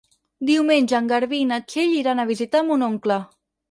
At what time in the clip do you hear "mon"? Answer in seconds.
2.73-2.91